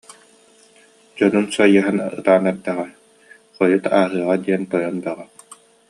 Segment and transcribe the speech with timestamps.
[1.15, 2.85] Дьонун сайыһан ытаан эрдэҕэ,
[3.55, 5.29] хойут ааһыаҕа диэн тойон бөҕөх